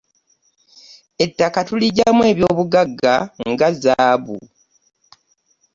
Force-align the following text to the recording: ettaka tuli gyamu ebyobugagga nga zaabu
ettaka 1.23 1.59
tuli 1.67 1.87
gyamu 1.95 2.21
ebyobugagga 2.31 3.15
nga 3.51 3.67
zaabu 3.81 4.37